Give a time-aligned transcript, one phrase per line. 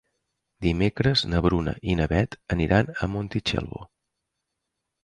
[0.65, 3.89] Dimecres na Bruna i na Beth aniran a Montitxelvo.